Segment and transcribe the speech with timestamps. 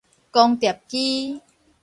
[0.31, 1.39] 光碟機